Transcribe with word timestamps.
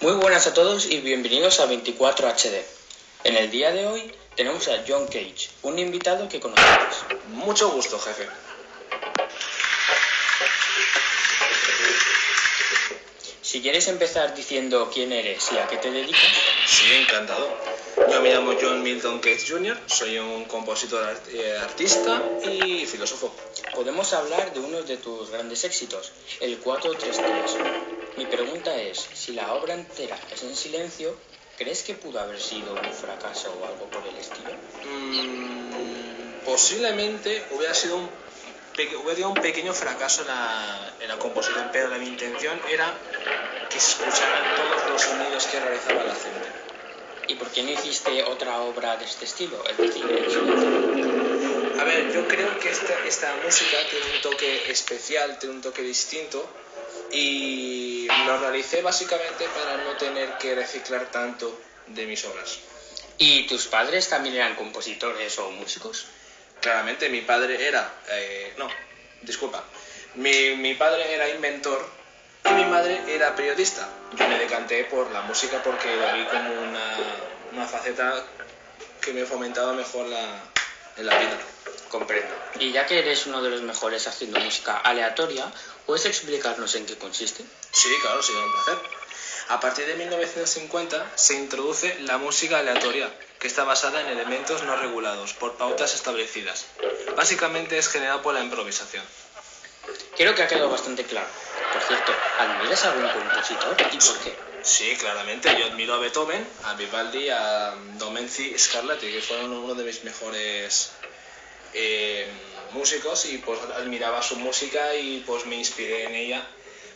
Muy 0.00 0.12
buenas 0.14 0.46
a 0.46 0.54
todos 0.54 0.86
y 0.86 1.00
bienvenidos 1.00 1.60
a 1.60 1.66
24 1.66 2.28
HD. 2.28 2.64
En 3.24 3.36
el 3.36 3.50
día 3.50 3.70
de 3.72 3.86
hoy 3.86 4.12
tenemos 4.36 4.66
a 4.68 4.82
John 4.86 5.06
Cage, 5.06 5.48
un 5.62 5.78
invitado 5.78 6.28
que 6.28 6.40
conocemos. 6.40 6.96
Mucho 7.28 7.70
gusto, 7.70 7.98
jefe. 8.00 8.26
Si 13.42 13.60
quieres 13.60 13.86
empezar 13.88 14.34
diciendo 14.34 14.90
quién 14.92 15.12
eres 15.12 15.50
y 15.52 15.58
a 15.58 15.66
qué 15.68 15.76
te 15.76 15.90
dedicas. 15.90 16.20
Sí, 16.66 16.90
encantado. 16.94 17.48
Yo 18.10 18.20
me 18.22 18.32
llamo 18.32 18.54
John 18.60 18.82
Milton 18.82 19.20
Cage 19.20 19.44
Jr., 19.46 19.78
soy 19.86 20.18
un 20.18 20.44
compositor 20.46 21.04
art- 21.04 21.28
eh, 21.28 21.58
artista 21.58 22.22
y 22.42 22.86
filósofo. 22.86 23.34
Podemos 23.74 24.12
hablar 24.14 24.52
de 24.54 24.60
uno 24.60 24.82
de 24.82 24.96
tus 24.96 25.30
grandes 25.30 25.64
éxitos, 25.64 26.12
el 26.40 26.58
433. 26.58 28.01
Mi 28.16 28.26
pregunta 28.26 28.74
es, 28.76 28.98
si 28.98 29.32
la 29.32 29.54
obra 29.54 29.74
entera 29.74 30.18
es 30.32 30.42
en 30.42 30.54
silencio, 30.54 31.16
¿crees 31.56 31.82
que 31.82 31.94
pudo 31.94 32.20
haber 32.20 32.40
sido 32.40 32.74
un 32.74 32.92
fracaso 32.92 33.52
o 33.60 33.66
algo 33.66 33.86
por 33.86 34.06
el 34.06 34.16
estilo? 34.16 34.52
Mm, 34.84 36.44
posiblemente 36.44 37.42
hubiera 37.52 37.72
sido 37.72 37.96
un, 37.96 38.10
hubiera 39.02 39.16
sido 39.16 39.30
un 39.30 39.40
pequeño 39.40 39.72
fracaso 39.72 40.22
en 40.22 40.28
la, 40.28 40.94
en 41.00 41.08
la 41.08 41.18
composición, 41.18 41.70
pero 41.72 41.88
la, 41.88 41.96
mi 41.96 42.06
intención 42.06 42.60
era 42.70 42.92
que 43.70 43.80
se 43.80 43.92
escucharan 43.92 44.56
todos 44.56 44.90
los 44.90 45.02
sonidos 45.02 45.46
que 45.46 45.60
realizaba 45.60 46.04
la 46.04 46.14
gente. 46.14 46.48
¿Y 47.28 47.34
por 47.36 47.48
qué 47.50 47.62
no 47.62 47.70
hiciste 47.70 48.22
otra 48.24 48.60
obra 48.60 48.96
de 48.96 49.06
este 49.06 49.24
estilo, 49.24 49.64
es 49.70 49.78
decir, 49.78 50.04
en 50.04 50.30
silencio? 50.30 51.80
A 51.80 51.84
ver, 51.84 52.12
yo 52.12 52.28
creo 52.28 52.58
que 52.58 52.68
esta, 52.68 52.94
esta 53.06 53.36
música 53.42 53.78
tiene 53.88 54.04
un 54.16 54.20
toque 54.20 54.70
especial, 54.70 55.38
tiene 55.38 55.54
un 55.54 55.62
toque 55.62 55.80
distinto 55.82 56.61
y 57.10 58.08
lo 58.26 58.38
realicé 58.38 58.82
básicamente 58.82 59.46
para 59.48 59.76
no 59.84 59.96
tener 59.96 60.38
que 60.38 60.54
reciclar 60.54 61.10
tanto 61.10 61.58
de 61.86 62.06
mis 62.06 62.24
obras. 62.24 62.58
¿Y 63.18 63.46
tus 63.46 63.66
padres 63.66 64.08
también 64.08 64.36
eran 64.36 64.54
compositores 64.54 65.38
o 65.38 65.50
músicos? 65.50 66.06
Claramente 66.60 67.08
mi 67.08 67.20
padre 67.20 67.66
era, 67.66 67.92
eh, 68.08 68.54
no, 68.56 68.68
disculpa, 69.20 69.64
mi, 70.14 70.56
mi 70.56 70.74
padre 70.74 71.12
era 71.12 71.28
inventor 71.28 71.84
y 72.44 72.52
mi 72.52 72.64
madre 72.64 73.00
era 73.08 73.34
periodista. 73.34 73.88
Yo 74.16 74.28
me 74.28 74.38
decanté 74.38 74.84
por 74.84 75.10
la 75.10 75.22
música 75.22 75.62
porque 75.62 75.94
la 75.96 76.12
vi 76.14 76.24
como 76.24 76.52
una, 76.62 76.96
una 77.52 77.66
faceta 77.66 78.24
que 79.00 79.12
me 79.12 79.24
fomentaba 79.24 79.72
mejor 79.72 80.06
la, 80.06 80.40
en 80.96 81.06
la 81.06 81.18
vida. 81.18 81.38
Comprendo. 81.88 82.34
Y 82.58 82.72
ya 82.72 82.86
que 82.86 82.98
eres 82.98 83.26
uno 83.26 83.42
de 83.42 83.50
los 83.50 83.62
mejores 83.62 84.06
haciendo 84.06 84.40
música 84.40 84.78
aleatoria, 84.78 85.52
¿puedes 85.86 86.06
explicarnos 86.06 86.74
en 86.74 86.86
qué 86.86 86.96
consiste? 86.96 87.44
Sí, 87.72 87.88
claro, 88.00 88.22
sería 88.22 88.44
un 88.44 88.52
placer. 88.52 88.78
A 89.48 89.60
partir 89.60 89.86
de 89.86 89.94
1950 89.96 91.12
se 91.16 91.34
introduce 91.34 91.98
la 92.00 92.18
música 92.18 92.58
aleatoria, 92.58 93.12
que 93.38 93.48
está 93.48 93.64
basada 93.64 94.00
en 94.00 94.06
elementos 94.06 94.62
no 94.62 94.76
regulados 94.76 95.32
por 95.34 95.56
pautas 95.56 95.94
establecidas. 95.94 96.66
Básicamente 97.16 97.76
es 97.76 97.88
generada 97.88 98.22
por 98.22 98.34
la 98.34 98.40
improvisación. 98.40 99.04
Creo 100.16 100.34
que 100.34 100.42
ha 100.42 100.48
quedado 100.48 100.70
bastante 100.70 101.04
claro. 101.04 101.28
Por 101.72 101.82
cierto, 101.82 102.12
¿admiras 102.38 102.84
a 102.84 102.92
algún 102.92 103.08
compositor 103.08 103.76
y 103.92 103.96
por 103.96 104.18
qué? 104.20 104.36
Sí, 104.62 104.96
claramente, 104.96 105.54
yo 105.58 105.66
admiro 105.66 105.94
a 105.94 105.98
Beethoven, 105.98 106.46
a 106.64 106.74
Vivaldi, 106.74 107.30
a 107.30 107.74
Domenici 107.98 108.56
Scarlatti, 108.56 109.10
que 109.10 109.20
fueron 109.20 109.52
uno 109.52 109.74
de 109.74 109.84
mis 109.84 110.04
mejores 110.04 110.92
eh, 111.74 112.26
músicos 112.72 113.26
y 113.26 113.38
pues 113.38 113.60
admiraba 113.76 114.22
su 114.22 114.36
música 114.36 114.94
y 114.94 115.22
pues 115.26 115.46
me 115.46 115.56
inspiré 115.56 116.04
en 116.04 116.14
ella 116.14 116.46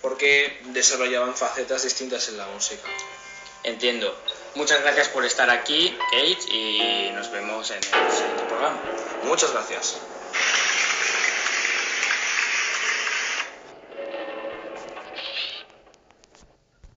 porque 0.00 0.60
desarrollaban 0.66 1.34
facetas 1.34 1.82
distintas 1.84 2.28
en 2.28 2.38
la 2.38 2.46
música. 2.46 2.88
Entiendo. 3.62 4.14
Muchas 4.54 4.82
gracias 4.82 5.08
por 5.08 5.24
estar 5.24 5.48
aquí, 5.48 5.96
Kate, 6.10 6.54
y 6.54 7.10
nos 7.14 7.30
vemos 7.30 7.70
en 7.70 7.76
el 7.76 7.82
siguiente 7.84 8.42
programa. 8.48 8.78
Muchas 9.24 9.52
gracias. 9.52 9.96